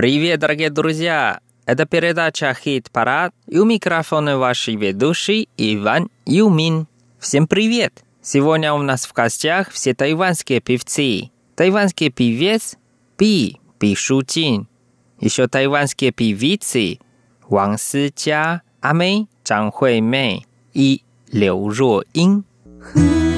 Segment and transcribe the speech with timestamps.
[0.00, 1.40] Привет, дорогие друзья!
[1.66, 6.86] Это передача «Хит-парад» и у микрофона вашей ведущий Иван Юмин.
[7.18, 8.02] Всем привет!
[8.22, 11.28] Сегодня у нас в гостях все тайванские певцы.
[11.54, 12.78] Тайванский певец
[13.18, 14.68] Пи Пи Шутин.
[15.20, 16.98] Еще тайванские певицы
[17.46, 22.46] Ван Си Сича, Амэй, Чан Хуэй Мэй и Лю Жо Ин.
[22.94, 23.29] Хм.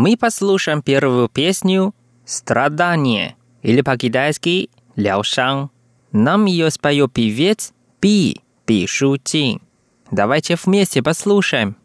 [0.00, 5.68] мы послушаем первую песню «Страдание» или по-китайски "Ляошан".
[6.10, 9.60] Нам ее споет певец Пи Пи Шу Чин.
[10.10, 11.76] Давайте вместе послушаем.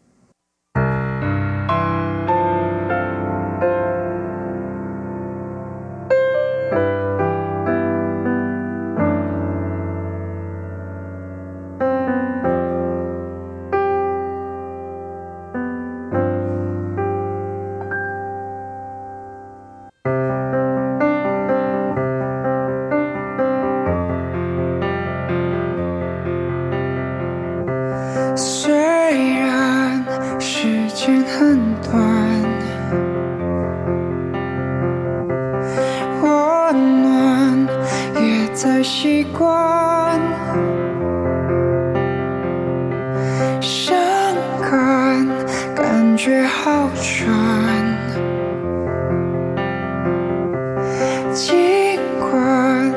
[51.36, 52.94] 尽管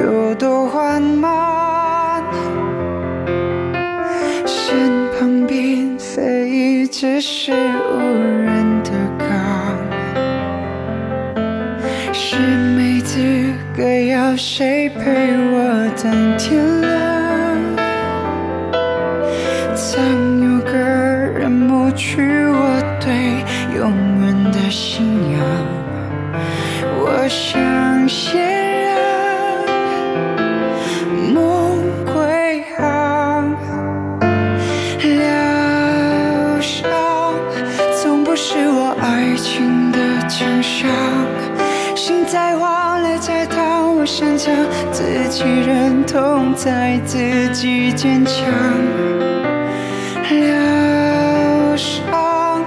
[0.00, 2.22] 有多缓慢
[4.46, 7.52] 身旁并非只是
[38.42, 40.88] 是我爱情的奖赏，
[41.94, 44.54] 心在慌，泪在淌，我擅长
[44.90, 47.18] 自己忍痛，再自
[47.52, 48.42] 己坚强。
[50.30, 52.64] 疗伤，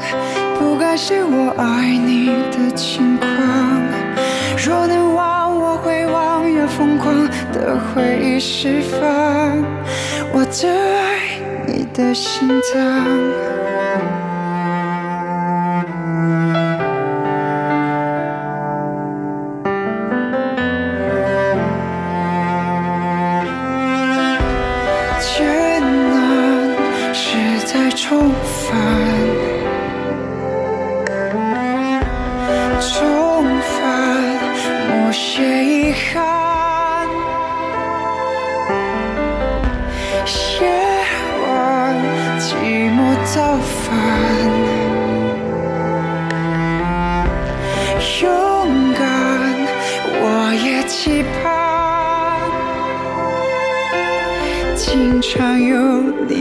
[0.60, 3.28] 不该是我爱你的轻狂。
[4.64, 9.02] 若能忘，我会忘，要疯狂的回忆释放。
[10.34, 13.53] 我最爱你的心脏。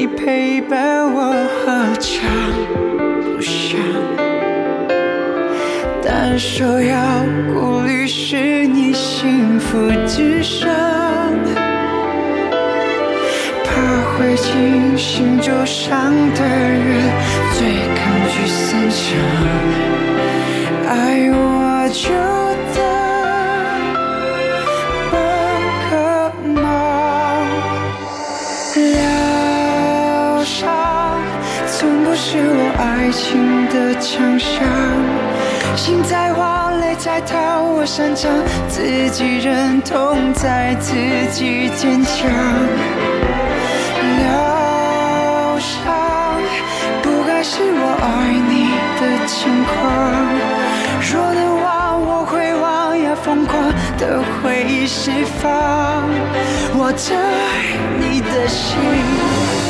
[0.02, 2.28] 你陪伴我合唱
[3.22, 3.78] 不想。
[6.04, 7.24] 但首要
[7.54, 10.68] 顾虑是你幸福之上
[13.62, 13.70] 怕
[14.18, 17.08] 会惊醒桌伤的人
[17.52, 19.06] 最抗拒散场
[20.88, 22.51] 爱我就
[32.78, 34.66] 爱情的墙上，
[35.76, 38.30] 心在花，泪在逃，我擅长
[38.68, 40.94] 自己忍痛，在自
[41.32, 42.30] 己坚强。
[44.18, 46.40] 疗伤
[47.02, 48.70] 不该是我爱你
[49.00, 49.72] 的情狂，
[51.00, 55.10] 说的话我会忘，也疯狂的回忆释
[55.40, 56.04] 放，
[56.74, 57.14] 我在
[58.00, 59.61] 你的心。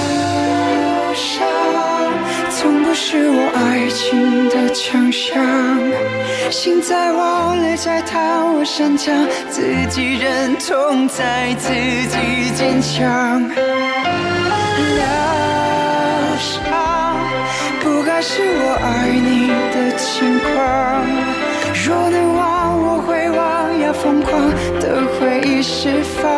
[2.63, 5.35] 痛不是我爱情的强项，
[6.49, 9.13] 心在慌，泪在淌，我擅长
[9.51, 13.43] 自己忍痛，再自己坚强。
[14.95, 15.05] 疗
[16.39, 17.19] 伤
[17.81, 21.05] 不该是我爱你的轻狂，
[21.85, 24.41] 若能忘，我会忘，要疯狂
[24.79, 26.31] 的回忆释放，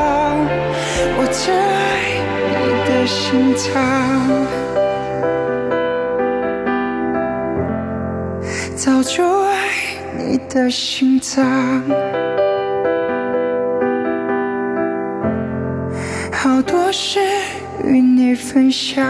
[1.18, 2.16] 我最爱
[2.48, 2.56] 你
[2.88, 4.83] 的心脏。
[8.83, 9.69] 早就爱
[10.17, 11.83] 你的心脏。
[16.31, 17.19] 好多事
[17.83, 19.05] 与你分享，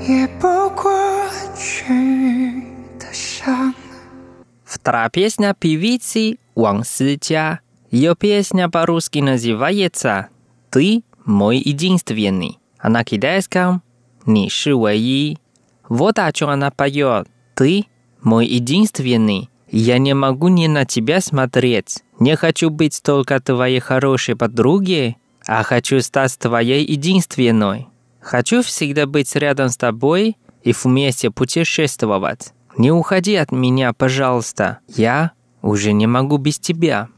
[0.00, 0.92] 也不过
[1.54, 1.94] 去
[2.98, 3.74] 的伤。
[4.64, 7.60] Вторая песня певицы Ван Сыча.
[7.90, 10.28] Ее песня по-русски называется
[10.70, 13.83] «Ты мой единственный», Она китайском
[14.25, 15.37] «Ни ши вэйи».
[15.87, 17.27] Вот о чем она поет.
[17.53, 17.85] «Ты
[18.21, 19.49] мой единственный.
[19.69, 22.03] Я не могу не на тебя смотреть.
[22.19, 25.15] Не хочу быть только твоей хорошей подруги,
[25.47, 27.87] а хочу стать твоей единственной.
[28.19, 32.53] Хочу всегда быть рядом с тобой и вместе путешествовать.
[32.77, 34.79] Не уходи от меня, пожалуйста.
[34.87, 35.31] Я
[35.61, 37.09] уже не могу без тебя».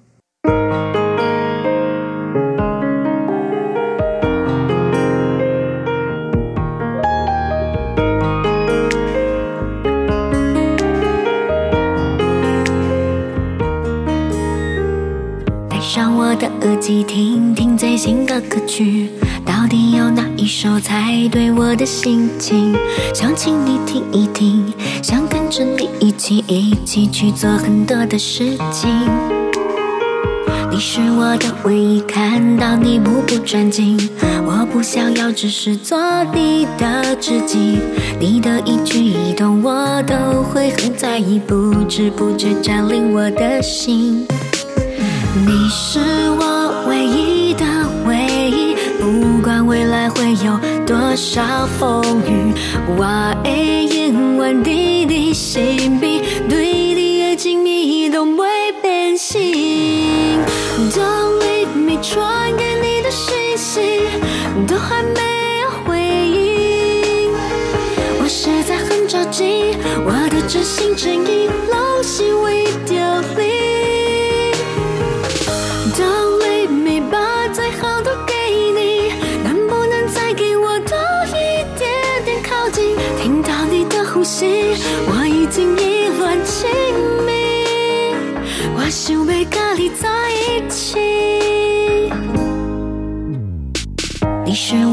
[16.84, 19.10] 机，听听最新的歌曲，
[19.46, 22.76] 到底有哪一首才对我的心情？
[23.16, 24.66] 想请你听一听，
[25.02, 28.92] 想跟着你一起一起去做很多的事情。
[30.70, 33.98] 你是我的唯一，看到你目不转睛，
[34.46, 35.98] 我不想要只是做
[36.34, 37.80] 你的知己，
[38.20, 44.28] 你的一举一动我都会很在意，不知不觉占领我的心。
[45.36, 46.00] 你是
[46.40, 47.66] 我唯一的
[48.06, 51.42] 唯一，不管未来会有多少
[51.80, 52.54] 风雨，
[52.96, 58.48] 我会永远伫你身边，对你的情意都不会
[58.84, 60.38] 变心。
[60.92, 63.82] Don't leave me，传给你的讯息
[64.68, 65.20] 都还没
[65.64, 65.98] 有回
[66.30, 67.32] 应，
[68.22, 69.76] 我实在很着急，
[70.06, 72.53] 我的真心真意拢是为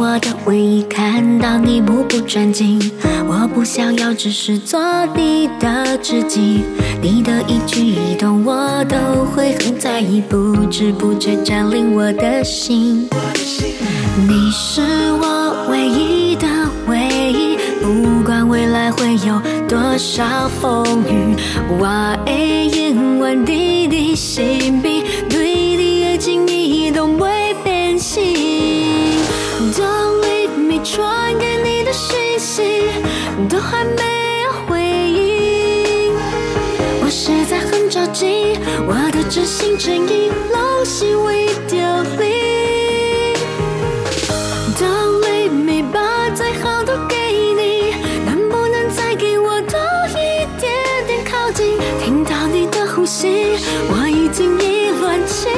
[0.00, 2.81] 我的唯一，看到你目不转睛，
[3.29, 4.81] 我不想要只是做
[5.14, 6.64] 你的知己，
[7.02, 13.11] 你的一举一动我都会很在意，不知不觉占领我的心。
[14.26, 14.81] 你是
[15.20, 16.47] 我唯一的
[16.88, 16.99] 唯
[17.31, 19.38] 一，不管未来会有
[19.69, 21.37] 多少风雨，
[21.79, 25.05] 我会永远伫你身边，
[33.61, 36.12] 还没有回应，
[37.03, 42.29] 我实在很着急，我的真心真意拢是为凋零。
[44.79, 47.17] Don't leave me，把最好都给
[47.55, 47.93] 你，
[48.25, 50.73] 能不能再给我多一点
[51.07, 51.79] 点靠近？
[52.02, 53.59] 听到你的呼吸，
[53.90, 55.52] 我已经意乱情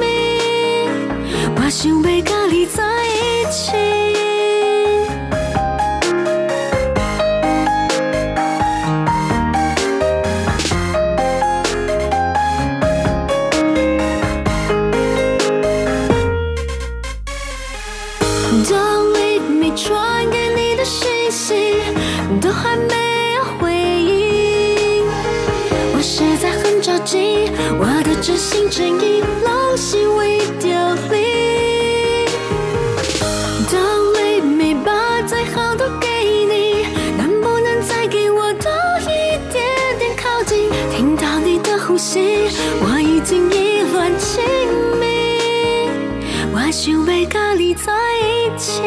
[0.00, 0.04] 迷，
[1.56, 2.41] 我想要
[42.81, 44.43] 我已经意乱情
[44.99, 45.05] 迷，
[46.53, 48.81] 我想要跟你在一起。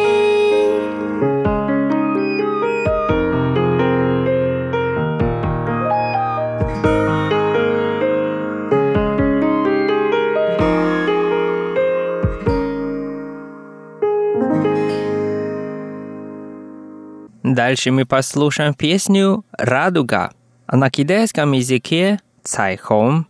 [17.42, 20.30] Дальше мы послушаем песню «Радуга»,
[20.66, 23.26] а на китайском языке «Цайхом».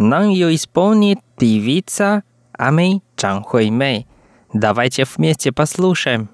[0.00, 4.06] Нам ее исполнит певица Амей Чан Хуэй Мэй.
[4.52, 6.28] Давайте вместе послушаем.《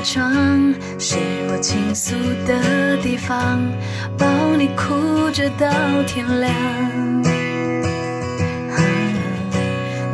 [0.00, 0.32] 的床
[0.98, 1.18] 是
[1.50, 2.14] 我倾诉
[2.46, 3.60] 的地方，
[4.16, 4.26] 抱
[4.56, 5.68] 你哭着到
[6.04, 6.50] 天亮。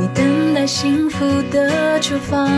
[0.00, 2.50] 你等待幸福的厨房，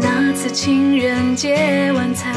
[0.00, 2.34] 那次情人节晚餐，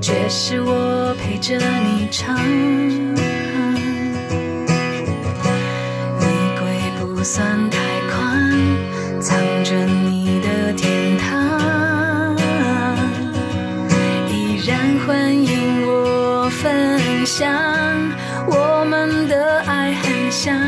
[0.00, 2.38] 却是我陪着你唱。
[6.20, 6.24] 衣
[6.60, 6.62] 柜
[7.00, 7.68] 不算
[17.38, 17.46] 想。
[18.48, 20.58] 我们的爱很像，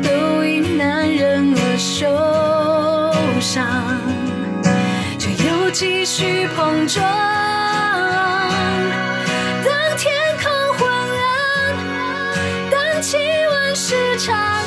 [0.00, 3.10] 都因男人而受
[3.40, 3.66] 伤，
[5.18, 7.04] 却又继续碰撞。
[9.64, 11.74] 当天空昏暗，
[12.70, 13.16] 当气
[13.50, 14.64] 温失常，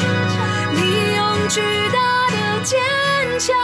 [0.74, 1.62] 你用巨
[1.94, 2.78] 大的坚
[3.40, 3.56] 强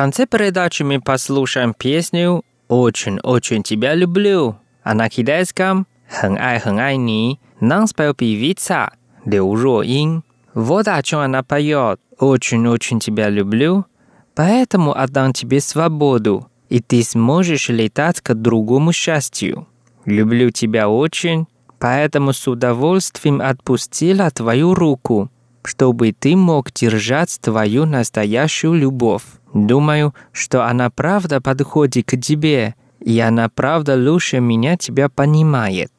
[0.00, 8.14] конце передачи мы послушаем песню «Очень-очень тебя люблю», а на китайском «Хэнай-хэнай ни» нам спел
[8.14, 8.92] певица
[9.26, 10.24] Лю Ро Ин.
[10.54, 13.84] Вот о чем она поет «Очень-очень тебя люблю»,
[14.34, 19.68] поэтому отдам тебе свободу, и ты сможешь летать к другому счастью.
[20.06, 21.46] Люблю тебя очень,
[21.78, 25.28] поэтому с удовольствием отпустила твою руку,
[25.62, 29.24] чтобы ты мог держать твою настоящую любовь.
[29.52, 35.92] Думаю, что она правда подходит к тебе, и она правда лучше меня тебя понимает.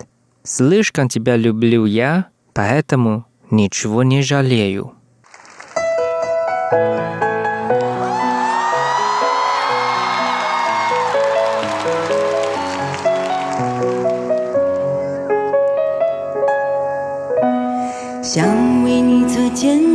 [0.43, 4.93] Слишком тебя люблю я, поэтому ничего не жалею.
[6.71, 7.30] 想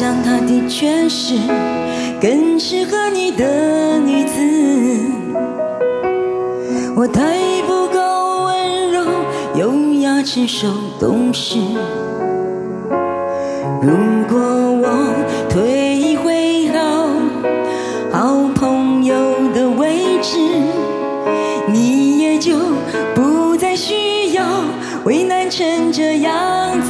[0.00, 1.34] 想她的确是
[2.22, 4.32] 更适合你的女子。
[6.96, 9.04] 我太不够温柔、
[9.56, 11.58] 优雅、成熟、懂事。
[13.82, 13.90] 如
[14.26, 14.88] 果我
[15.50, 16.80] 退回到
[18.10, 19.14] 好朋友
[19.52, 20.38] 的位置，
[21.70, 22.56] 你也就
[23.14, 24.42] 不再需要
[25.04, 26.80] 为难成这样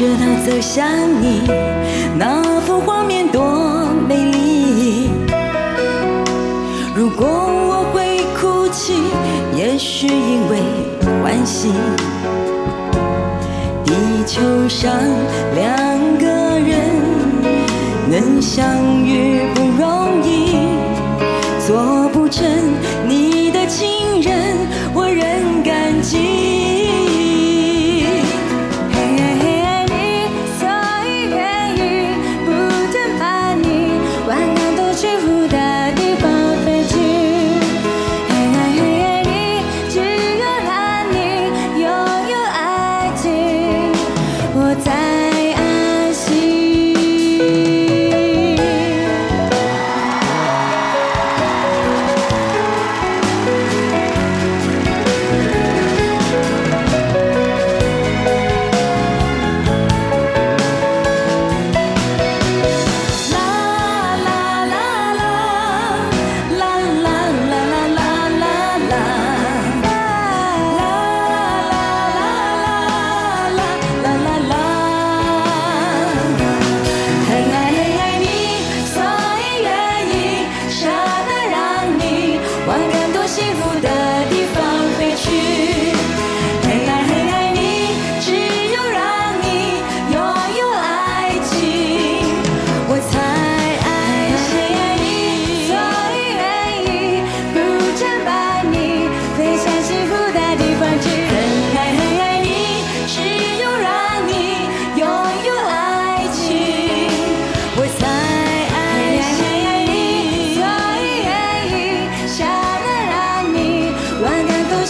[0.00, 0.88] 着他走向
[1.20, 1.42] 你，
[2.16, 5.10] 那幅画面多美丽。
[6.96, 8.94] 如果我会哭泣，
[9.54, 10.56] 也许因为
[11.22, 11.68] 欢喜。
[13.84, 13.92] 地
[14.26, 14.90] 球上
[15.54, 15.68] 两
[16.16, 16.26] 个
[16.58, 16.80] 人
[18.08, 20.56] 能相遇不容易，
[21.66, 22.46] 做不成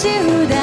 [0.03, 0.60] 更多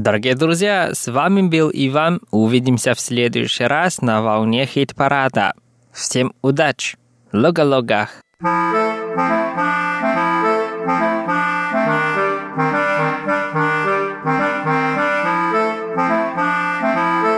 [0.00, 2.20] Дорогие друзья, с вами был Иван.
[2.30, 5.54] Увидимся в следующий раз на волне хит-парада.
[5.92, 6.96] Всем удачи!
[7.32, 8.22] Лога-логах!